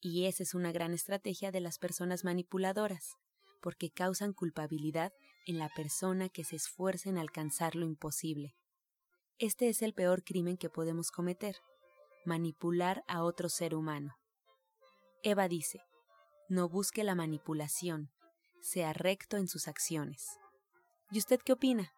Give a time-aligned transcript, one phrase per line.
[0.00, 3.16] y esa es una gran estrategia de las personas manipuladoras,
[3.60, 5.12] porque causan culpabilidad
[5.46, 8.54] en la persona que se esfuerza en alcanzar lo imposible.
[9.38, 11.56] Este es el peor crimen que podemos cometer,
[12.24, 14.16] manipular a otro ser humano.
[15.22, 15.80] Eva dice,
[16.48, 18.10] no busque la manipulación,
[18.60, 20.38] sea recto en sus acciones.
[21.10, 21.92] ¿Y usted qué opina?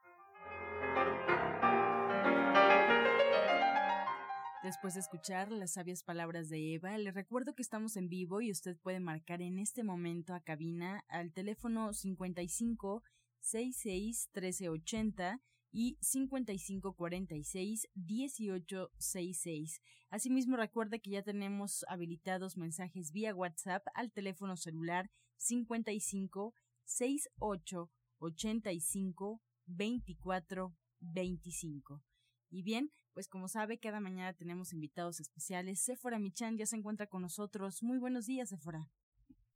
[4.69, 8.51] Después de escuchar las sabias palabras de Eva, le recuerdo que estamos en vivo y
[8.51, 13.03] usted puede marcar en este momento a cabina al teléfono 55
[13.41, 15.41] 66 1380
[15.73, 19.81] y 5546 1866.
[20.11, 26.53] Asimismo, recuerde que ya tenemos habilitados mensajes vía WhatsApp al teléfono celular 55
[26.85, 32.03] 68 85 24 25.
[32.51, 35.83] Y bien, pues como sabe, cada mañana tenemos invitados especiales.
[35.83, 37.83] Sephora Michan ya se encuentra con nosotros.
[37.83, 38.87] Muy buenos días, Sephora.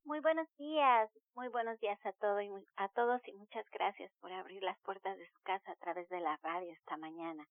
[0.02, 4.32] Muy buenos días, muy buenos días a, todo y a todos y muchas gracias por
[4.32, 7.46] abrir las puertas de su casa a través de la radio esta mañana.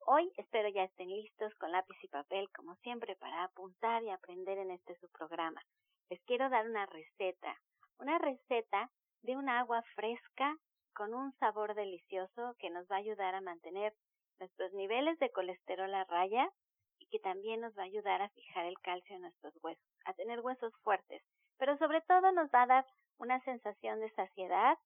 [0.00, 4.58] Hoy espero ya estén listos con lápiz y papel, como siempre, para apuntar y aprender
[4.58, 5.62] en este su programa.
[6.10, 7.56] Les quiero dar una receta,
[8.00, 8.90] una receta
[9.22, 10.58] de un agua fresca
[10.96, 13.94] con un sabor delicioso que nos va a ayudar a mantener
[14.38, 16.50] nuestros niveles de colesterol a raya
[16.98, 20.14] y que también nos va a ayudar a fijar el calcio en nuestros huesos, a
[20.14, 21.22] tener huesos fuertes
[21.58, 22.86] pero sobre todo nos va a dar
[23.18, 24.78] una sensación de saciedad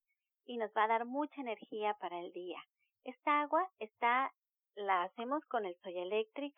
[0.45, 2.59] y nos va a dar mucha energía para el día.
[3.03, 4.31] Esta agua está,
[4.75, 6.53] la hacemos con el Soy Electric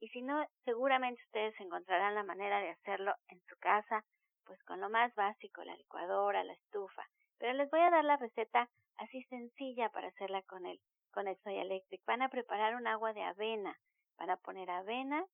[0.00, 4.04] y si no, seguramente ustedes encontrarán la manera de hacerlo en su casa,
[4.44, 7.04] pues con lo más básico, la licuadora, la estufa.
[7.38, 8.68] Pero les voy a dar la receta
[8.98, 10.80] así sencilla para hacerla con el,
[11.16, 12.04] con Soy Electric.
[12.04, 13.74] Van a preparar un agua de avena,
[14.18, 15.24] van a poner avena,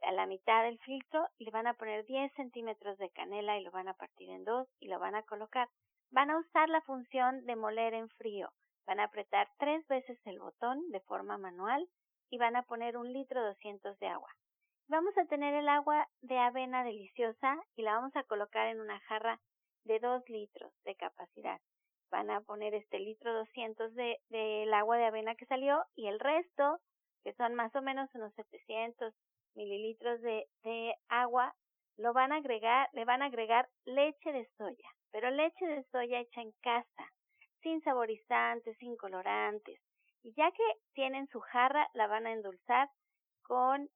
[0.00, 3.70] a la mitad del filtro le van a poner 10 centímetros de canela y lo
[3.70, 5.68] van a partir en dos y lo van a colocar.
[6.10, 8.50] Van a usar la función de moler en frío.
[8.86, 11.86] Van a apretar tres veces el botón de forma manual
[12.30, 14.30] y van a poner un litro 200 de agua.
[14.88, 18.98] Vamos a tener el agua de avena deliciosa y la vamos a colocar en una
[19.00, 19.38] jarra
[19.84, 21.60] de 2 litros de capacidad.
[22.10, 26.18] Van a poner este litro 200 de del agua de avena que salió y el
[26.18, 26.80] resto,
[27.22, 29.14] que son más o menos unos 700
[29.54, 31.54] mililitros de, de agua,
[31.96, 36.20] lo van a agregar, le van a agregar leche de soya, pero leche de soya
[36.20, 37.12] hecha en casa,
[37.62, 39.80] sin saborizantes, sin colorantes.
[40.22, 42.88] Y ya que tienen su jarra, la van a endulzar
[43.42, 43.88] con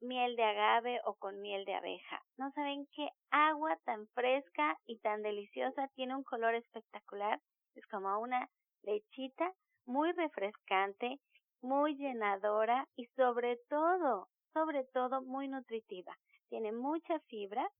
[0.00, 2.22] miel de agave o con miel de abeja.
[2.36, 7.40] No saben qué agua tan fresca y tan deliciosa tiene un color espectacular.
[7.76, 8.48] Es como una
[8.82, 9.52] lechita
[9.84, 11.20] muy refrescante,
[11.60, 16.16] muy llenadora y sobre todo sobre todo muy nutritiva.
[16.48, 17.70] Tiene mucha fibra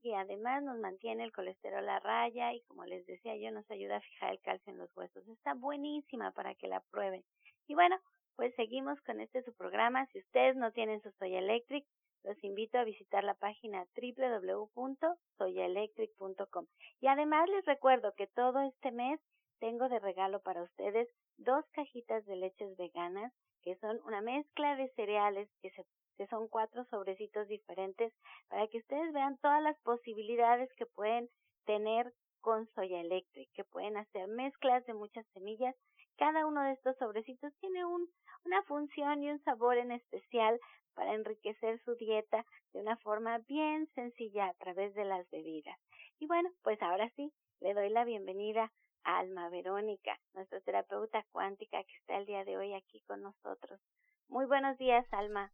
[0.00, 3.96] y además nos mantiene el colesterol a raya y como les decía yo nos ayuda
[3.96, 5.26] a fijar el calcio en los huesos.
[5.26, 7.24] Está buenísima para que la prueben.
[7.66, 7.96] Y bueno,
[8.36, 10.06] pues seguimos con este su programa.
[10.12, 11.84] Si ustedes no tienen su Soya Electric,
[12.22, 16.66] los invito a visitar la página www.soyaelectric.com.
[17.00, 19.18] Y además les recuerdo que todo este mes
[19.60, 24.88] tengo de regalo para ustedes dos cajitas de leches veganas que son una mezcla de
[24.96, 28.12] cereales que son cuatro sobrecitos diferentes
[28.48, 31.28] para que ustedes vean todas las posibilidades que pueden
[31.66, 35.76] tener con Soya Electric, que pueden hacer mezclas de muchas semillas.
[36.16, 38.08] Cada uno de estos sobrecitos tiene un,
[38.44, 40.58] una función y un sabor en especial
[40.94, 45.78] para enriquecer su dieta de una forma bien sencilla a través de las bebidas.
[46.18, 48.70] Y bueno, pues ahora sí, le doy la bienvenida
[49.04, 53.80] Alma Verónica, nuestra terapeuta cuántica que está el día de hoy aquí con nosotros.
[54.28, 55.52] Muy buenos días, Alma.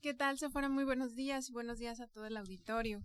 [0.00, 0.68] ¿Qué tal, Sephora?
[0.68, 1.50] Muy buenos días.
[1.50, 3.00] Buenos días a todo el auditorio.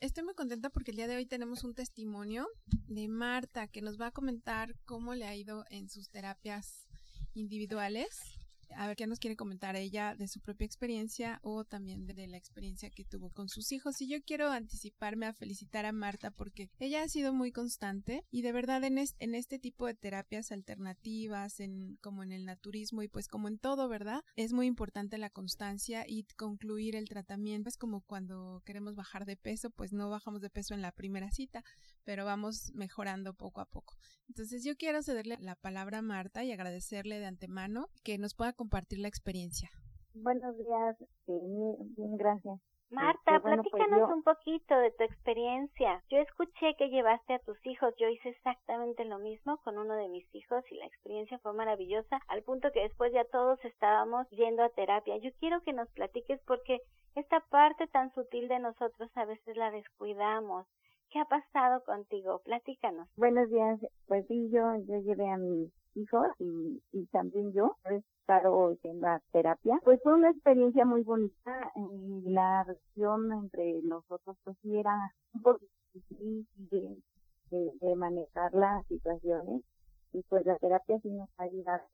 [0.00, 2.46] Estoy muy contenta porque el día de hoy tenemos un testimonio
[2.88, 6.86] de Marta que nos va a comentar cómo le ha ido en sus terapias
[7.34, 8.39] individuales
[8.76, 12.36] a ver qué nos quiere comentar ella de su propia experiencia o también de la
[12.36, 14.00] experiencia que tuvo con sus hijos.
[14.00, 18.42] Y yo quiero anticiparme a felicitar a Marta porque ella ha sido muy constante y
[18.42, 23.08] de verdad en, en este tipo de terapias alternativas, en, como en el naturismo y
[23.08, 24.22] pues como en todo, ¿verdad?
[24.36, 27.68] Es muy importante la constancia y concluir el tratamiento.
[27.68, 31.30] Es como cuando queremos bajar de peso, pues no bajamos de peso en la primera
[31.30, 31.62] cita,
[32.04, 33.96] pero vamos mejorando poco a poco.
[34.28, 38.52] Entonces yo quiero cederle la palabra a Marta y agradecerle de antemano que nos pueda
[38.60, 39.70] compartir la experiencia.
[40.12, 40.96] Buenos días,
[41.26, 42.60] bien, gracias.
[42.90, 46.02] Marta, este, pues platícanos un poquito de tu experiencia.
[46.10, 50.08] Yo escuché que llevaste a tus hijos, yo hice exactamente lo mismo con uno de
[50.08, 54.62] mis hijos y la experiencia fue maravillosa, al punto que después ya todos estábamos yendo
[54.62, 55.16] a terapia.
[55.16, 56.80] Yo quiero que nos platiques porque
[57.14, 60.66] esta parte tan sutil de nosotros a veces la descuidamos.
[61.10, 62.40] ¿Qué ha pasado contigo?
[62.44, 63.08] Platícanos.
[63.16, 63.80] Buenos días.
[64.06, 69.00] Pues sí, yo, yo llevé a mi hijos y, y también yo he estado en
[69.00, 69.80] la terapia.
[69.82, 75.42] Pues fue una experiencia muy bonita y la relación entre nosotros pues sí era un
[75.42, 75.58] poco
[75.92, 76.46] difícil
[77.50, 79.62] de, de, manejar las situaciones
[80.12, 81.88] y pues la terapia sí nos ha ayudado.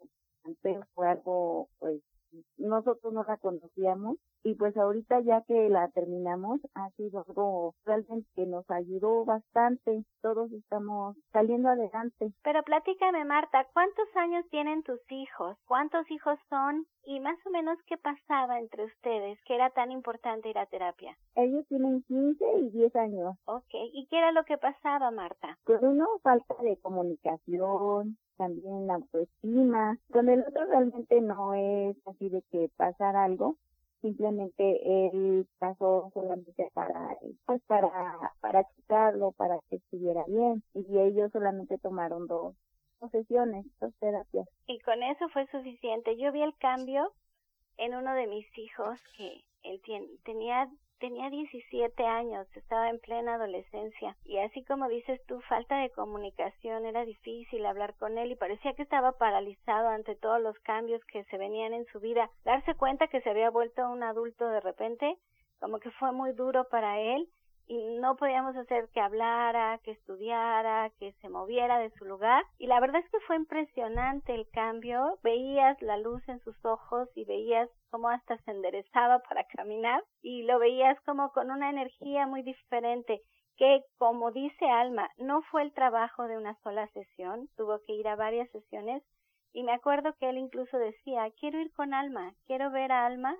[0.60, 2.02] Pero fue algo pues
[2.58, 8.28] nosotros no la conocíamos y pues ahorita ya que la terminamos ha sido algo realmente
[8.36, 10.04] que nos ayudó bastante.
[10.22, 12.32] Todos estamos saliendo adelante.
[12.42, 15.56] Pero platícame Marta, ¿cuántos años tienen tus hijos?
[15.66, 16.86] ¿Cuántos hijos son?
[17.04, 21.16] Y más o menos qué pasaba entre ustedes, que era tan importante ir a terapia.
[21.34, 23.36] Ellos tienen 15 y 10 años.
[23.46, 25.58] Ok, ¿y qué era lo que pasaba Marta?
[25.64, 29.98] Con uno falta de comunicación, también la autoestima.
[30.12, 33.56] Con el otro realmente no es así de que pasar algo,
[34.00, 37.92] simplemente él pasó solamente para pues para
[38.40, 40.62] para checarlo para que estuviera bien.
[40.74, 42.54] Y ellos solamente tomaron dos,
[43.10, 44.48] sesiones dos terapias.
[44.66, 46.16] Y con eso fue suficiente.
[46.16, 47.12] Yo vi el cambio
[47.76, 49.80] en uno de mis hijos que él
[50.24, 50.68] tenía
[50.98, 56.86] tenía 17 años, estaba en plena adolescencia y así como dices tú, falta de comunicación,
[56.86, 61.24] era difícil hablar con él y parecía que estaba paralizado ante todos los cambios que
[61.24, 62.30] se venían en su vida.
[62.44, 65.16] Darse cuenta que se había vuelto un adulto de repente,
[65.60, 67.28] como que fue muy duro para él
[67.68, 72.44] y no podíamos hacer que hablara, que estudiara, que se moviera de su lugar.
[72.58, 75.18] Y la verdad es que fue impresionante el cambio.
[75.22, 80.42] Veías la luz en sus ojos y veías cómo hasta se enderezaba para caminar y
[80.42, 83.22] lo veías como con una energía muy diferente
[83.56, 88.06] que, como dice Alma, no fue el trabajo de una sola sesión, tuvo que ir
[88.08, 89.02] a varias sesiones
[89.52, 93.36] y me acuerdo que él incluso decía, quiero ir con Alma, quiero ver a Alma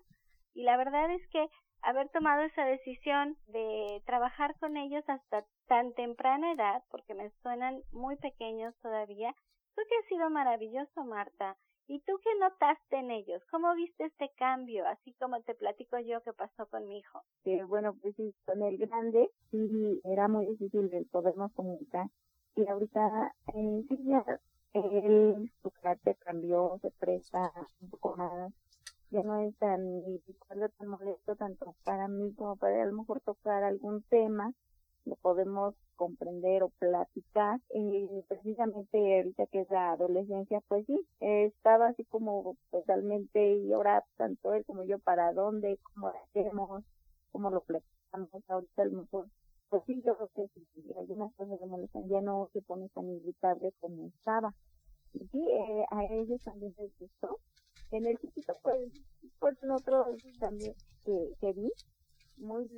[0.54, 1.46] y la verdad es que
[1.82, 7.82] haber tomado esa decisión de trabajar con ellos hasta tan temprana edad, porque me suenan
[7.92, 9.34] muy pequeños todavía,
[9.74, 11.56] creo que ha sido maravilloso, Marta.
[11.88, 13.42] ¿Y tú qué notaste en ellos?
[13.50, 14.86] ¿Cómo viste este cambio?
[14.88, 17.22] Así como te platico yo que pasó con mi hijo.
[17.44, 22.08] Sí, bueno, pues sí, con el grande sí era muy difícil el podernos comunicar.
[22.56, 24.24] Y ahorita eh, sí ya
[24.72, 28.52] él, su carácter cambió, se presta un poco más
[29.10, 30.02] ya no es tan
[30.78, 34.52] tan molesto tanto para mí como para a lo mejor tocar algún tema
[35.06, 41.88] lo podemos comprender o platicar y precisamente ahorita que es la adolescencia pues sí estaba
[41.88, 46.84] así como totalmente y ahora tanto él como yo para dónde cómo hacemos
[47.32, 49.28] cómo lo platicamos ahorita a lo mejor
[49.68, 53.08] pues sí yo creo que si algunas cosas me molestan ya no se pone tan
[53.10, 54.54] irritable como estaba.
[55.12, 57.40] Sí eh, a ellos también les gustó.
[57.90, 58.92] En el chiquito pues
[59.38, 61.72] pues otros también que vi
[62.36, 62.68] muy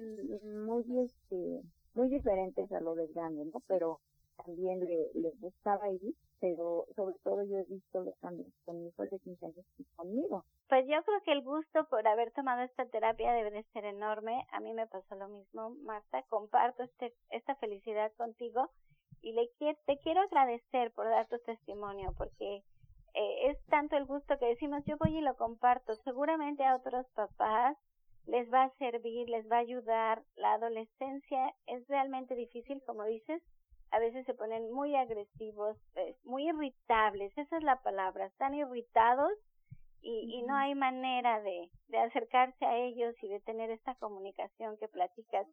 [0.42, 1.62] muy este
[1.98, 4.00] muy diferentes a lo del grande no pero
[4.36, 8.88] también le, les gustaba ir pero sobre todo yo he visto los cambios con mi
[8.88, 10.44] hijo de 15 años y conmigo.
[10.68, 14.44] Pues yo creo que el gusto por haber tomado esta terapia debe de ser enorme.
[14.52, 16.22] A mí me pasó lo mismo, Marta.
[16.28, 18.70] Comparto este, esta felicidad contigo
[19.20, 22.62] y le te quiero agradecer por dar tu testimonio porque
[23.14, 25.96] eh, es tanto el gusto que decimos yo voy y lo comparto.
[26.04, 27.76] Seguramente a otros papás
[28.28, 30.22] les va a servir, les va a ayudar.
[30.36, 33.42] La adolescencia es realmente difícil, como dices.
[33.90, 39.32] A veces se ponen muy agresivos, pues, muy irritables, esa es la palabra, están irritados
[40.02, 44.76] y, y no hay manera de, de acercarse a ellos y de tener esta comunicación
[44.76, 45.46] que platicas.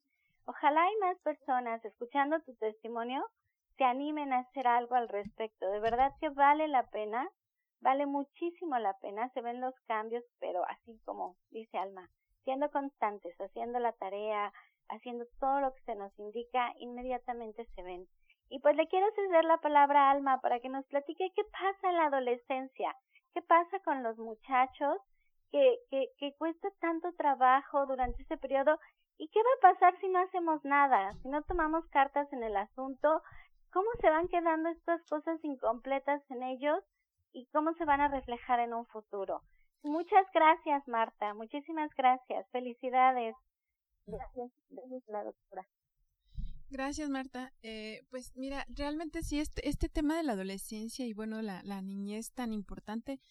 [0.46, 3.26] Ojalá hay más personas escuchando tu testimonio
[3.78, 5.70] se animen a hacer algo al respecto.
[5.70, 7.30] De verdad que vale la pena
[7.86, 12.10] Vale muchísimo la pena, se ven los cambios, pero así como dice Alma,
[12.46, 14.54] siendo constantes, haciendo la tarea,
[14.88, 18.08] haciendo todo lo que se nos indica, inmediatamente se ven.
[18.50, 21.90] Y pues le quiero ceder la palabra a Alma para que nos platique qué pasa
[21.90, 22.96] en la adolescencia,
[23.34, 24.98] qué pasa con los muchachos,
[25.52, 28.80] que, que, que cuesta tanto trabajo durante ese periodo
[29.18, 32.56] y qué va a pasar si no hacemos nada, si no tomamos cartas en el
[32.56, 33.22] asunto,
[33.72, 36.84] cómo se van quedando estas cosas incompletas en ellos
[37.34, 39.42] y cómo se van a reflejar en un futuro.
[39.86, 41.36] Muchas gracias, Marta.
[41.36, 42.48] Muchísimas gracias.
[42.52, 43.36] Felicidades.
[44.08, 44.52] Gracias,
[45.08, 45.68] la doctora.
[46.72, 47.54] Gracias, Marta.
[47.62, 51.84] Eh, pues mira, realmente sí, este, este tema de la adolescencia y bueno, la, la
[51.84, 53.22] niñez tan importante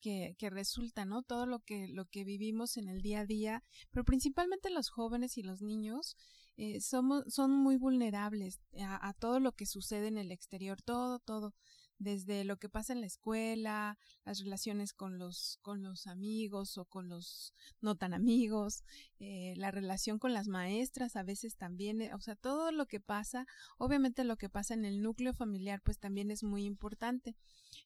[0.00, 1.22] que, que, resulta, ¿no?
[1.22, 5.36] Todo lo que, lo que vivimos en el día a día, pero principalmente los jóvenes
[5.36, 6.16] y los niños
[6.56, 11.54] eh, somos, son muy vulnerables a, todo lo que sucede en el exterior, todo, todo
[11.98, 16.84] desde lo que pasa en la escuela, las relaciones con los, con los amigos o
[16.84, 18.84] con los no tan amigos,
[19.18, 23.00] eh, la relación con las maestras a veces también, eh, o sea, todo lo que
[23.00, 23.46] pasa,
[23.78, 27.36] obviamente lo que pasa en el núcleo familiar pues también es muy importante.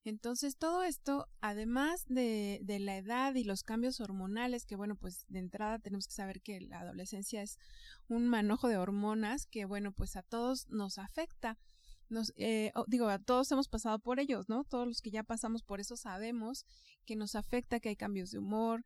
[0.04, 5.24] Entonces todo esto, además de, de la edad y los cambios hormonales, que bueno, pues
[5.28, 7.58] de entrada tenemos que saber que la adolescencia es
[8.08, 11.58] un manojo de hormonas que bueno, pues a todos nos afecta
[12.12, 14.64] nos, eh, digo, a todos hemos pasado por ellos, ¿no?
[14.64, 16.64] Todos los que ya pasamos por eso sabemos
[17.04, 18.84] que nos afecta, que hay cambios de humor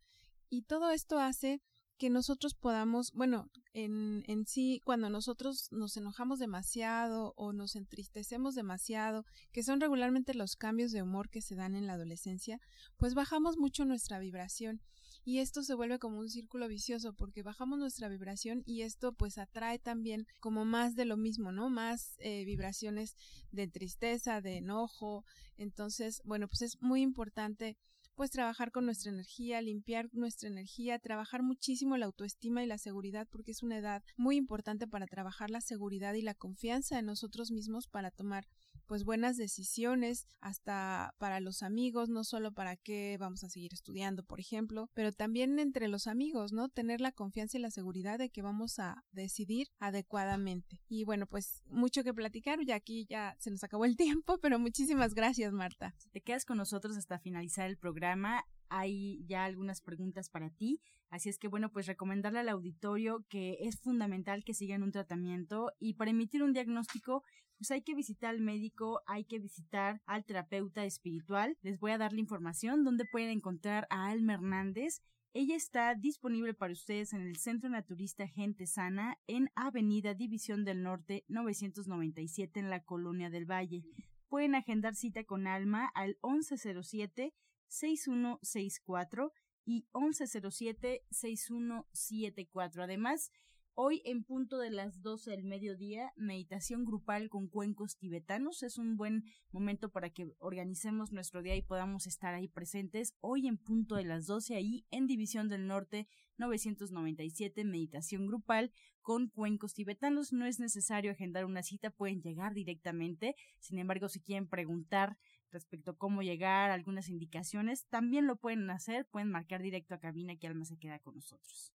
[0.49, 1.61] y todo esto hace
[1.99, 8.55] que nosotros podamos, bueno, en, en sí, cuando nosotros nos enojamos demasiado o nos entristecemos
[8.55, 12.61] demasiado, que son regularmente los cambios de humor que se dan en la adolescencia,
[12.99, 14.83] pues bajamos mucho nuestra vibración
[15.27, 19.39] y esto se vuelve como un círculo vicioso porque bajamos nuestra vibración y esto pues
[19.39, 21.69] atrae también como más de lo mismo, ¿no?
[21.69, 23.17] Más eh, vibraciones
[23.51, 25.25] de tristeza, de enojo.
[25.57, 27.77] Entonces, bueno, pues es muy importante
[28.15, 33.27] pues trabajar con nuestra energía, limpiar nuestra energía, trabajar muchísimo la autoestima y la seguridad
[33.29, 37.51] porque es una edad muy importante para trabajar la seguridad y la confianza en nosotros
[37.51, 38.47] mismos para tomar
[38.87, 44.23] pues buenas decisiones hasta para los amigos, no solo para qué vamos a seguir estudiando,
[44.23, 46.69] por ejemplo, pero también entre los amigos, ¿no?
[46.69, 50.81] Tener la confianza y la seguridad de que vamos a decidir adecuadamente.
[50.89, 54.59] Y bueno, pues mucho que platicar, ya aquí ya se nos acabó el tiempo, pero
[54.59, 55.95] muchísimas gracias, Marta.
[56.13, 60.81] Te quedas con nosotros hasta finalizar el programa hay ya algunas preguntas para ti.
[61.11, 65.73] Así es que bueno, pues recomendarle al auditorio que es fundamental que sigan un tratamiento
[65.79, 67.23] y para emitir un diagnóstico,
[67.59, 71.57] pues hay que visitar al médico, hay que visitar al terapeuta espiritual.
[71.63, 75.01] Les voy a dar la información donde pueden encontrar a Alma Hernández.
[75.33, 80.83] Ella está disponible para ustedes en el Centro Naturista Gente Sana en Avenida División del
[80.83, 83.85] Norte 997 en la Colonia del Valle.
[84.29, 87.33] Pueden agendar cita con Alma al 1107
[87.69, 89.33] 6164
[89.65, 92.83] y 1107-6174.
[92.83, 93.31] Además,
[93.75, 98.63] hoy en punto de las 12 del mediodía, meditación grupal con cuencos tibetanos.
[98.63, 103.15] Es un buen momento para que organicemos nuestro día y podamos estar ahí presentes.
[103.21, 106.09] Hoy en punto de las 12 ahí en División del Norte
[106.39, 110.33] 997, meditación grupal con cuencos tibetanos.
[110.33, 113.37] No es necesario agendar una cita, pueden llegar directamente.
[113.59, 115.19] Sin embargo, si quieren preguntar
[115.57, 120.37] respecto a cómo llegar, algunas indicaciones, también lo pueden hacer, pueden marcar directo a cabina
[120.37, 121.76] que Alma se queda con nosotros.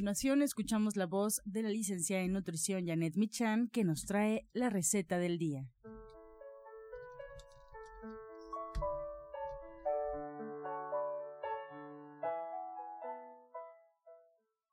[0.00, 4.70] continuación escuchamos la voz de la licenciada en nutrición Janet Michan que nos trae la
[4.70, 5.66] receta del día.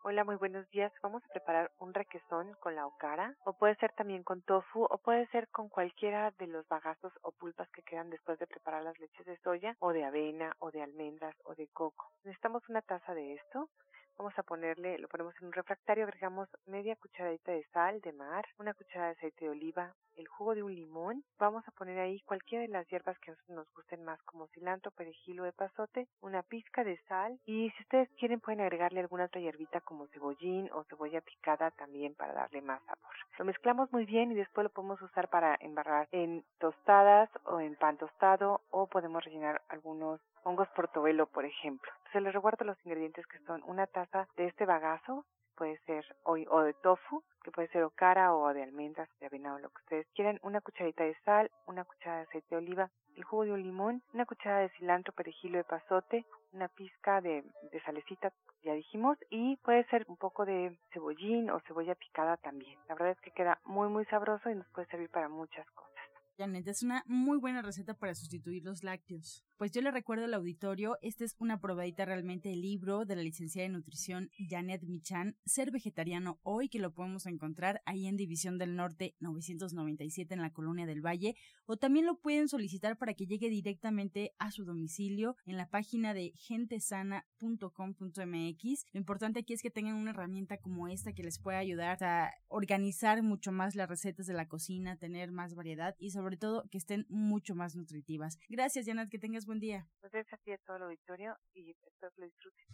[0.02, 0.94] Hola, muy buenos días.
[1.04, 4.98] Vamos a preparar un requesón con la okara, o puede ser también con tofu, o
[5.00, 8.98] puede ser con cualquiera de los bagazos o pulpas que quedan después de preparar las
[8.98, 12.14] leches de soya, o de avena, o de almendras, o de coco.
[12.24, 13.70] Necesitamos una taza de esto,
[14.18, 18.46] Vamos a ponerle, lo ponemos en un refractario, agregamos media cucharadita de sal de mar,
[18.58, 21.24] una cucharada de aceite de oliva, el jugo de un limón.
[21.38, 25.42] Vamos a poner ahí cualquiera de las hierbas que nos gusten más, como cilantro, perejil
[25.42, 29.82] o epazote, una pizca de sal y si ustedes quieren pueden agregarle alguna otra hierbita
[29.82, 33.16] como cebollín o cebolla picada también para darle más sabor.
[33.38, 37.76] Lo mezclamos muy bien y después lo podemos usar para embarrar en tostadas o en
[37.76, 41.92] pan tostado o podemos rellenar algunos hongos portobelo, por ejemplo.
[42.12, 46.34] Se les recuerdo los ingredientes que son una taza de este bagazo, puede ser o,
[46.34, 49.82] o de tofu, que puede ser okara o de almendras, de avena o lo que
[49.82, 53.52] ustedes quieran, una cucharita de sal, una cucharada de aceite de oliva, el jugo de
[53.54, 58.74] un limón, una cucharada de cilantro, perejil de pasote, una pizca de, de salecita, ya
[58.74, 62.78] dijimos, y puede ser un poco de cebollín o cebolla picada también.
[62.88, 65.97] La verdad es que queda muy muy sabroso y nos puede servir para muchas cosas.
[66.38, 69.44] Janet, es una muy buena receta para sustituir los lácteos.
[69.58, 73.24] Pues yo le recuerdo al auditorio, esta es una probadita realmente del libro de la
[73.24, 78.60] licenciada en nutrición Janet Michan, Ser Vegetariano Hoy, que lo podemos encontrar ahí en División
[78.60, 83.26] del Norte 997 en la Colonia del Valle, o también lo pueden solicitar para que
[83.26, 88.86] llegue directamente a su domicilio en la página de gentesana.com.mx.
[88.94, 92.32] Lo importante aquí es que tengan una herramienta como esta que les pueda ayudar a
[92.48, 96.78] organizar mucho más las recetas de la cocina, tener más variedad y sobre todo que
[96.78, 98.38] estén mucho más nutritivas.
[98.50, 99.88] Gracias, Janet, que tengas buen día.
[100.02, 102.66] Pues es así a todo el auditorio y espero que lo disfruten.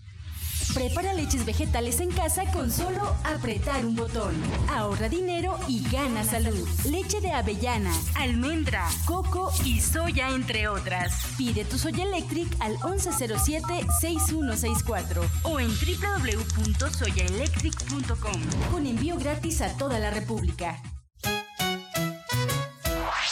[0.73, 4.33] Prepara leches vegetales en casa con solo apretar un botón.
[4.69, 6.67] Ahorra dinero y gana salud.
[6.89, 11.35] Leche de avellana, almendra, coco y soya, entre otras.
[11.37, 18.41] Pide tu Soya Electric al 1107-6164 o en www.soyaelectric.com
[18.71, 20.81] con envío gratis a toda la República.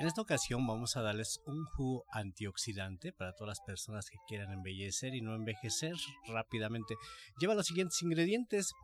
[0.00, 4.52] En esta ocasión vamos a darles un jugo antioxidante para todas las personas que quieran
[4.52, 5.94] embellecer y no envejecer
[6.28, 6.94] rápidamente.
[7.40, 8.74] Lleva los siguientes ingredientes.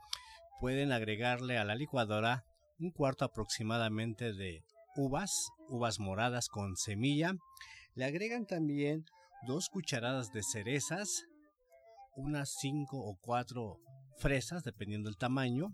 [0.59, 2.45] Pueden agregarle a la licuadora
[2.81, 4.65] un cuarto aproximadamente de
[4.97, 7.37] uvas, uvas moradas con semilla.
[7.95, 9.05] Le agregan también
[9.47, 11.27] dos cucharadas de cerezas,
[12.17, 13.79] unas cinco o cuatro
[14.19, 15.69] fresas, dependiendo del tamaño,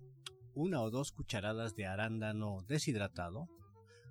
[0.55, 3.49] una o dos cucharadas de arándano deshidratado,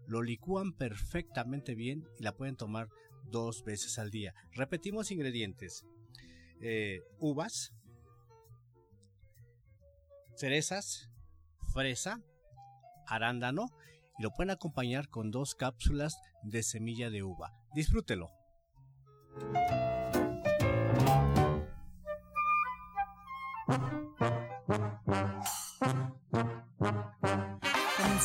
[0.10, 2.90] lo licúan perfectamente bien y la pueden tomar
[3.30, 4.34] dos veces al día.
[4.54, 5.86] Repetimos ingredientes.
[6.62, 7.72] Eh, uvas,
[10.36, 11.10] cerezas,
[11.74, 12.22] fresa,
[13.08, 13.68] arándano
[14.18, 17.54] y lo pueden acompañar con dos cápsulas de semilla de uva.
[17.76, 18.32] Disfrútelo.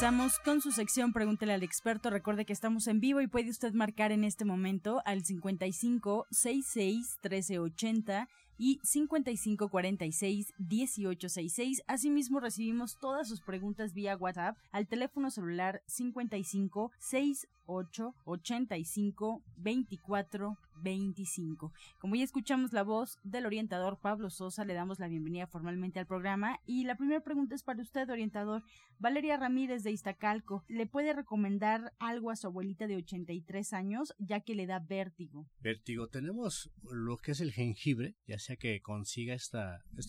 [0.05, 2.11] Comenzamos con su sección Pregúntele al experto.
[2.11, 7.21] Recuerde que estamos en vivo y puede usted marcar en este momento al 55 66
[7.23, 11.85] 1380 y 55 46 1866.
[11.87, 21.73] Asimismo, recibimos todas sus preguntas vía WhatsApp al teléfono celular 55 68 85 24 25.
[21.99, 26.07] Como ya escuchamos la voz del orientador Pablo Sosa, le damos la bienvenida formalmente al
[26.07, 26.61] programa.
[26.67, 28.63] Y la primera pregunta es para usted, orientador.
[28.99, 34.41] Valeria Ramírez de Iztacalco, ¿le puede recomendar algo a su abuelita de 83 años, ya
[34.41, 35.49] que le da vértigo?
[35.61, 39.59] Vértigo, tenemos lo que es el jengibre, ya sea que consiga este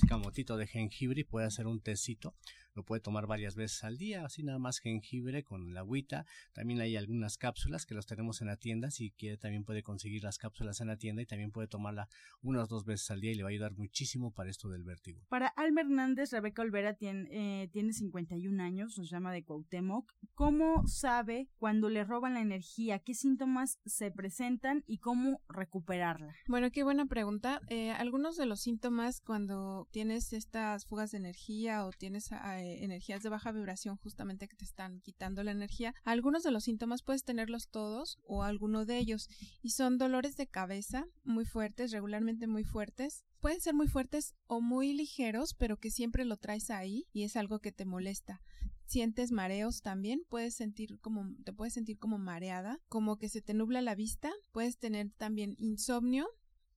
[0.07, 2.35] camotito de jengibre y pueda hacer un tecito.
[2.75, 6.25] Lo puede tomar varias veces al día, así nada más jengibre con la agüita.
[6.53, 8.91] También hay algunas cápsulas que las tenemos en la tienda.
[8.91, 12.09] Si quiere, también puede conseguir las cápsulas en la tienda y también puede tomarla
[12.41, 15.21] unas dos veces al día y le va a ayudar muchísimo para esto del vértigo.
[15.29, 20.11] Para Alma Hernández, Rebeca Olvera tiene, eh, tiene 51 años, nos llama de Cuauhtémoc.
[20.33, 22.99] ¿Cómo sabe cuando le roban la energía?
[22.99, 26.35] ¿Qué síntomas se presentan y cómo recuperarla?
[26.47, 27.61] Bueno, qué buena pregunta.
[27.69, 33.23] Eh, algunos de los síntomas cuando tienes estas fugas de energía o tienes eh, energías
[33.23, 37.23] de baja vibración justamente que te están quitando la energía, algunos de los síntomas puedes
[37.23, 39.29] tenerlos todos o alguno de ellos
[39.61, 44.61] y son dolores de cabeza muy fuertes, regularmente muy fuertes, pueden ser muy fuertes o
[44.61, 48.41] muy ligeros, pero que siempre lo traes ahí y es algo que te molesta.
[48.85, 53.53] Sientes mareos también, puedes sentir como te puedes sentir como mareada, como que se te
[53.53, 56.27] nubla la vista, puedes tener también insomnio,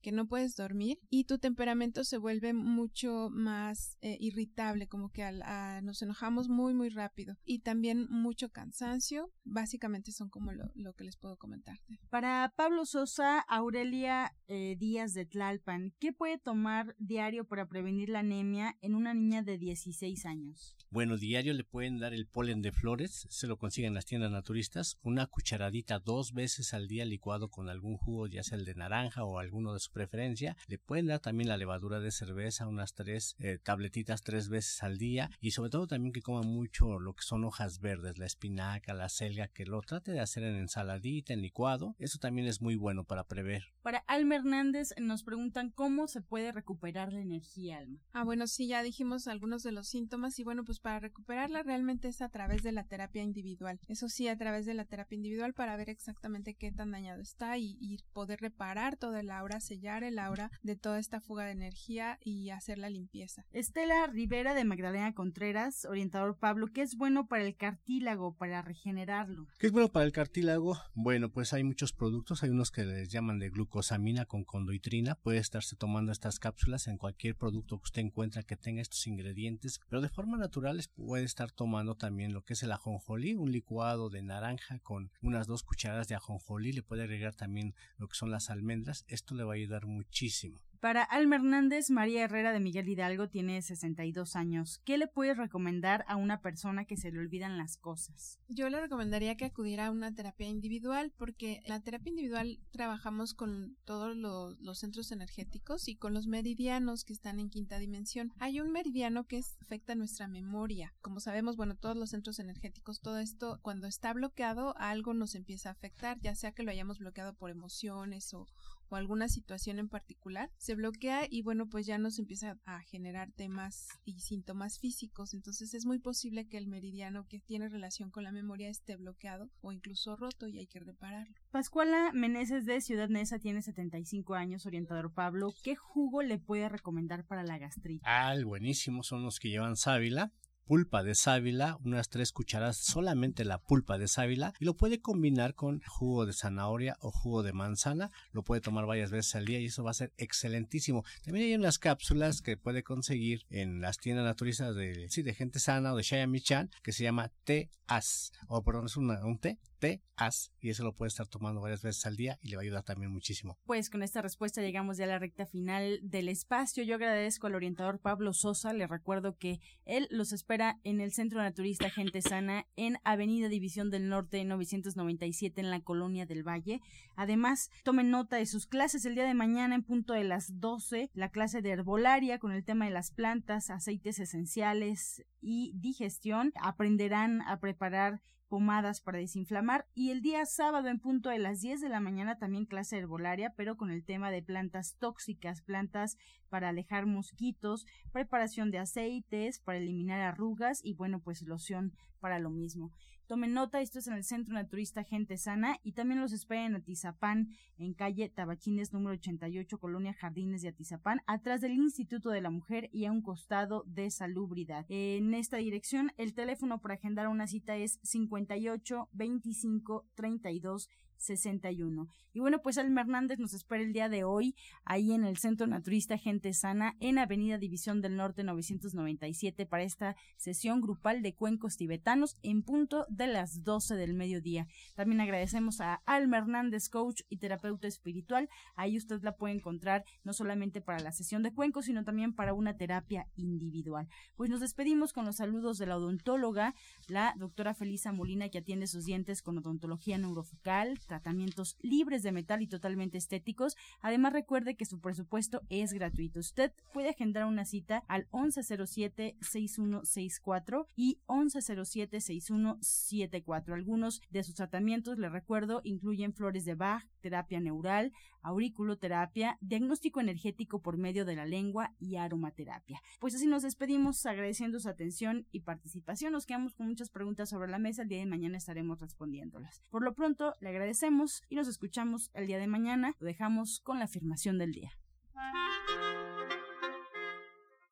[0.01, 5.23] que no puedes dormir y tu temperamento se vuelve mucho más eh, irritable, como que
[5.23, 10.71] al, a, nos enojamos muy muy rápido y también mucho cansancio, básicamente son como lo,
[10.75, 11.79] lo que les puedo comentar.
[12.09, 18.19] Para Pablo Sosa, Aurelia eh, Díaz de Tlalpan, ¿qué puede tomar diario para prevenir la
[18.19, 20.75] anemia en una niña de 16 años?
[20.91, 24.31] Bueno, diario le pueden dar el polen de flores, se lo consiguen en las tiendas
[24.31, 28.75] naturistas, una cucharadita dos veces al día licuado con algún jugo, ya sea el de
[28.75, 30.55] naranja o alguno de su preferencia.
[30.67, 34.97] Le pueden dar también la levadura de cerveza, unas tres eh, tabletitas tres veces al
[34.97, 38.93] día y sobre todo también que coma mucho lo que son hojas verdes, la espinaca,
[38.93, 41.95] la selga, que lo trate de hacer en ensaladita, en licuado.
[41.99, 43.63] Eso también es muy bueno para prever.
[43.81, 47.99] Para Alma Hernández nos preguntan cómo se puede recuperar la energía, Alma.
[48.11, 52.09] Ah, bueno, sí, ya dijimos algunos de los síntomas y bueno, pues para recuperarla realmente
[52.09, 53.79] es a través de la terapia individual.
[53.87, 57.57] Eso sí, a través de la terapia individual para ver exactamente qué tan dañado está
[57.57, 61.51] y, y poder reparar toda el aura, sellar el aura de toda esta fuga de
[61.51, 63.45] energía y hacer la limpieza.
[63.51, 69.47] Estela Rivera de Magdalena Contreras, orientador Pablo, ¿qué es bueno para el cartílago, para regenerarlo?
[69.57, 70.77] ¿Qué es bueno para el cartílago?
[70.95, 75.37] Bueno, pues hay muchos productos, hay unos que les llaman de glucosamina con condoitrina, puede
[75.37, 80.01] estarse tomando estas cápsulas en cualquier producto que usted encuentra que tenga estos ingredientes, pero
[80.01, 84.23] de forma natural puede estar tomando también lo que es el ajonjolí, un licuado de
[84.23, 88.49] naranja con unas dos cucharadas de ajonjolí, le puede agregar también lo que son las
[88.49, 90.59] almendras, esto le va a ayudar muchísimo.
[90.79, 94.79] Para Alma Hernández, María Herrera de Miguel Hidalgo tiene 62 años.
[94.85, 98.39] ¿Qué le puedes recomendar a una persona que se le olvidan las cosas?
[98.47, 103.33] Yo le recomendaría que acudiera a una terapia individual porque en la terapia individual trabajamos
[103.33, 108.31] con todos los, los, centros energéticos y con los meridianos que están en quinta dimensión.
[108.39, 110.93] Hay un meridiano que afecta nuestra memoria.
[111.01, 115.67] Como sabemos, bueno, todos los centros energéticos, todo esto, cuando está bloqueado, algo nos empieza
[115.67, 118.47] a afectar, ya sea que lo hayamos bloqueado por emociones o,
[118.89, 123.31] o alguna situación en particular, se bloquea y bueno, pues ya nos empieza a generar
[123.31, 125.33] temas y síntomas físicos.
[125.33, 129.49] Entonces es muy posible que el meridiano que tiene relación con la memoria esté bloqueado
[129.61, 131.33] o incluso roto y hay que repararlo.
[131.51, 135.53] Pascuala Meneses de Ciudad Neza tiene 75 años, orientador Pablo.
[135.63, 138.01] ¿Qué jugo le puede recomendar para la gastritis?
[138.05, 140.31] Ah, buenísimo, son los que llevan sábila
[140.69, 145.55] pulpa de sábila, unas tres cucharadas solamente la pulpa de sábila y lo puede combinar
[145.55, 149.59] con jugo de zanahoria o jugo de manzana, lo puede tomar varias veces al día
[149.59, 151.03] y eso va a ser excelentísimo.
[151.23, 155.57] También hay unas cápsulas que puede conseguir en las tiendas naturistas de, sí, de gente
[155.57, 159.57] sana o de Shaya Michan que se llama té as o perdón es un té
[159.79, 162.61] té as y eso lo puede estar tomando varias veces al día y le va
[162.61, 163.57] a ayudar también muchísimo.
[163.65, 166.83] Pues con esta respuesta llegamos ya a la recta final del espacio.
[166.83, 171.41] Yo agradezco al orientador Pablo Sosa, le recuerdo que él los espera en el Centro
[171.41, 176.81] Naturista Gente Sana en Avenida División del Norte 997 en la Colonia del Valle.
[177.15, 181.09] Además, tomen nota de sus clases el día de mañana en punto de las 12,
[181.13, 186.51] la clase de herbolaria con el tema de las plantas, aceites esenciales y digestión.
[186.61, 191.79] Aprenderán a preparar pomadas para desinflamar y el día sábado en punto de las 10
[191.79, 196.17] de la mañana también clase herbolaria pero con el tema de plantas tóxicas, plantas
[196.49, 202.49] para alejar mosquitos, preparación de aceites para eliminar arrugas y bueno pues loción para lo
[202.49, 202.91] mismo.
[203.29, 206.75] Tomen nota, esto es en el Centro Naturista Gente Sana y también los esperen en
[206.77, 212.49] Atizapán, en calle Tabachines número 88, Colonia Jardines de Atizapán, atrás del Instituto de la
[212.49, 214.87] Mujer y a un costado de Salubridad.
[214.89, 220.89] En esta dirección, el teléfono para agendar una cita es 58 25 32
[221.19, 222.07] 61.
[222.33, 224.55] Y bueno, pues Alma Hernández nos espera el día de hoy
[224.85, 230.15] ahí en el Centro Naturista Gente Sana en Avenida División del Norte 997 para esta
[230.37, 234.67] sesión grupal de cuencos tibetanos en punto de las 12 del mediodía.
[234.95, 238.49] También agradecemos a Alma Hernández, coach y terapeuta espiritual.
[238.75, 242.53] Ahí usted la puede encontrar no solamente para la sesión de cuencos, sino también para
[242.53, 244.07] una terapia individual.
[244.35, 246.73] Pues nos despedimos con los saludos de la odontóloga,
[247.07, 252.61] la doctora Felisa Molina, que atiende sus dientes con odontología neurofocal, tratamientos libres de metal
[252.61, 253.75] y totalmente estéticos.
[253.99, 256.39] Además, recuerde que su presupuesto es gratuito.
[256.39, 263.73] Usted puede agendar una cita al 1107-6164 y 1107-6174.
[263.73, 270.81] Algunos de sus tratamientos, le recuerdo, incluyen flores de Bach, terapia neural, auriculoterapia, diagnóstico energético
[270.81, 273.01] por medio de la lengua y aromaterapia.
[273.19, 276.33] Pues así nos despedimos agradeciendo su atención y participación.
[276.33, 278.03] Nos quedamos con muchas preguntas sobre la mesa.
[278.03, 279.81] El día de mañana estaremos respondiéndolas.
[279.89, 280.69] Por lo pronto, le
[280.99, 283.13] agradecemos y nos escuchamos el día de mañana.
[283.19, 284.91] Lo dejamos con la afirmación del día.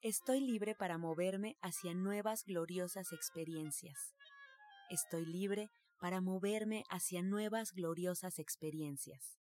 [0.02, 4.15] Estoy libre para moverme hacia nuevas gloriosas experiencias.
[4.89, 9.39] Estoy libre para moverme hacia nuevas gloriosas experiencias.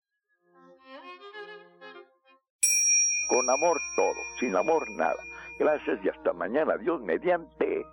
[3.28, 5.22] Con amor todo, sin amor nada.
[5.58, 6.76] Gracias y hasta mañana.
[6.76, 7.84] Dios mediante.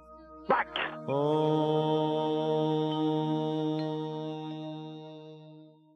[0.48, 0.70] ¡Pax!
[1.08, 3.11] Oh.